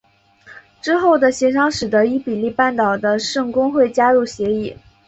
[0.81, 4.75] 之后的协商使得伊比利半岛的圣公会加入协议。